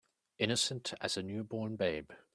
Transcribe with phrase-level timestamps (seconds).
[0.39, 2.09] Innocent as a new born babe.